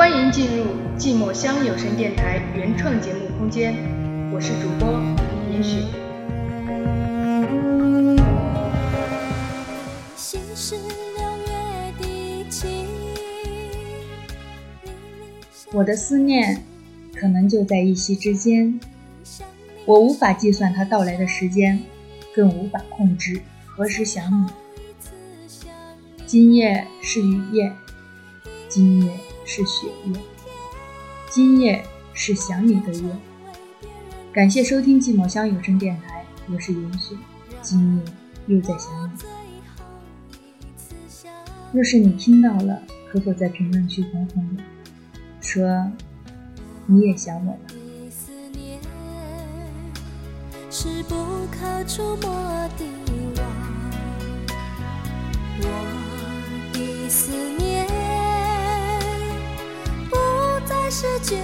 [0.00, 0.64] 欢迎进入
[0.98, 3.74] 寂寞乡有声电台原创节目空间，
[4.32, 4.98] 我是主播
[5.52, 5.84] 严雪。
[15.70, 16.64] 我的思念
[17.14, 18.80] 可能就在一夕之间，
[19.84, 21.78] 我无法计算它到来的时间，
[22.34, 24.46] 更无法控制何时想你。
[26.26, 27.70] 今夜是雨夜，
[28.66, 29.12] 今夜
[29.52, 30.12] 是雪夜，
[31.28, 33.16] 今夜是想你的夜。
[34.32, 37.16] 感谢收听寂寞乡有声电台，我是云雪，
[37.60, 38.04] 今夜
[38.46, 39.18] 又在想你。
[41.72, 44.62] 若是你听到了，可否在评论区哄哄我，
[45.40, 45.90] 说
[46.86, 47.58] 你也想我了？
[50.70, 51.16] 是不
[51.50, 52.84] 可触摸的
[60.90, 61.36] 是绝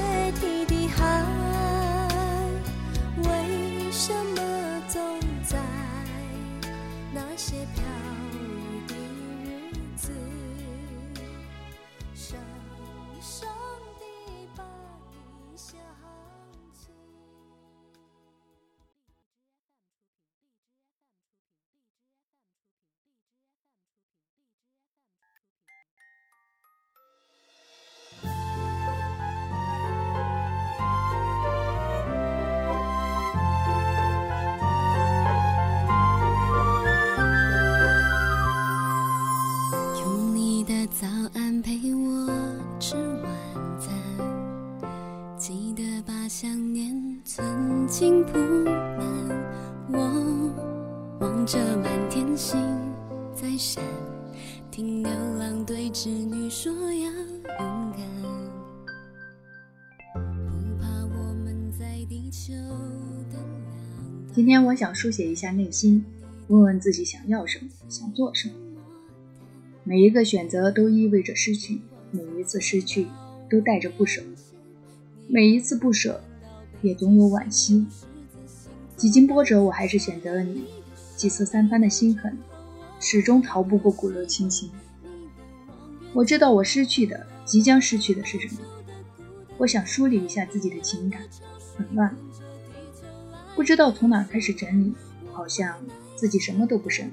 [46.04, 49.28] 把想念存进铺满。
[49.92, 50.56] 我
[51.20, 52.58] 望着满天星
[53.34, 53.82] 在闪，
[54.70, 58.02] 听牛郎对织女说要勇敢，
[60.12, 60.20] 不
[60.80, 62.52] 怕我们在地球
[63.30, 66.04] 的两今天我想书写一下内心，
[66.48, 68.54] 问问自己想要什么，想做什么。
[69.84, 71.80] 每一个选择都意味着失去，
[72.10, 73.06] 每一次失去
[73.48, 74.20] 都带着不舍，
[75.28, 76.22] 每一次不舍
[76.82, 77.86] 也总有惋惜。
[78.96, 80.64] 几经波折，我还是选择了你。
[81.16, 82.36] 几次三番的心狠，
[83.00, 84.70] 始终逃不过骨肉亲情。
[86.12, 88.60] 我知道我失去的，即将失去的是什么。
[89.58, 91.22] 我想梳理一下自己的情感，
[91.76, 92.14] 很乱，
[93.54, 94.94] 不知道从哪开始整理，
[95.32, 95.76] 好像
[96.14, 97.10] 自己什么都不剩，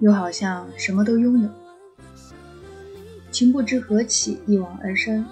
[0.00, 1.50] 又好像什么都拥有。
[3.30, 5.24] 情不知何起，一往而深；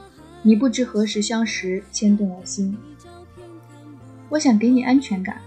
[0.43, 2.77] 你不知何时相识，牵动了心。
[4.29, 5.41] 我想给你安全感，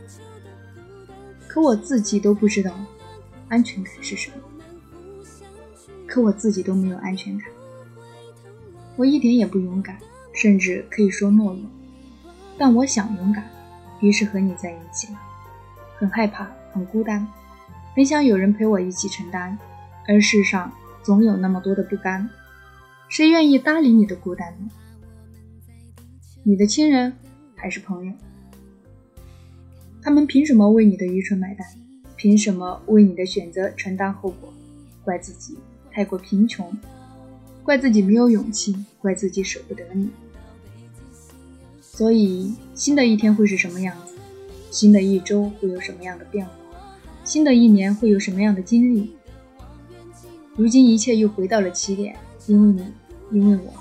[1.48, 2.74] 可我自己都不知道
[3.48, 4.38] 安全感是什么，
[6.06, 7.48] 可我自己都没有安全感。
[8.98, 9.98] 我一点也不勇敢，
[10.34, 11.62] 甚至可以说懦弱，
[12.58, 13.50] 但我想勇敢，
[14.02, 15.20] 于是和你在一起了。
[15.98, 17.26] 很害怕，很孤单，
[17.96, 19.58] 很想有人陪我一起承担，
[20.08, 20.72] 而世上
[21.02, 22.30] 总有那么多的不甘。
[23.12, 24.70] 谁愿意搭理你的孤单呢？
[26.44, 27.12] 你的亲人
[27.56, 28.14] 还是朋友？
[30.02, 31.68] 他们凭什么为你的愚蠢买单？
[32.16, 34.54] 凭什么为你的选择承担后果？
[35.04, 35.58] 怪自己
[35.92, 36.74] 太过贫穷，
[37.64, 40.10] 怪自己没有勇气，怪自己舍不得你。
[41.82, 44.16] 所以，新的一天会是什么样子？
[44.70, 46.54] 新的一周会有什么样的变化？
[47.26, 49.12] 新的一年会有什么样的经历？
[50.56, 52.16] 如今一切又回到了起点，
[52.48, 52.86] 因为你。
[53.32, 53.72] 因为我，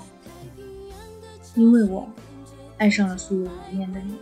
[1.55, 2.07] 因为我
[2.77, 4.17] 爱上了素未谋面的你。